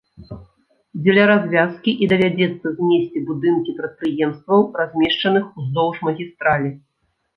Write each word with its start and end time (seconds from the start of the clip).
Дзеля 1.01 1.25
развязкі 1.31 1.91
і 2.05 2.07
давядзецца 2.15 2.67
знесці 2.79 3.19
будынкі 3.27 3.75
прадпрыемстваў, 3.83 4.65
размешчаных 4.81 5.45
уздоўж 5.61 5.95
магістралі. 6.09 6.69